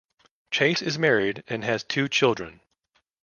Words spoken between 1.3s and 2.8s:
and has two children.